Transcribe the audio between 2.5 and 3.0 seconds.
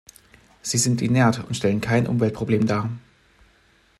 dar.